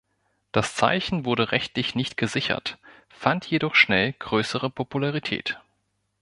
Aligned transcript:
Das 0.51 0.73
Zeichen 0.73 1.25
wurde 1.25 1.51
rechtlich 1.51 1.93
nicht 1.93 2.17
gesichert, 2.17 2.79
fand 3.07 3.45
jedoch 3.45 3.75
schnell 3.75 4.13
größere 4.13 4.71
Popularität. 4.71 5.59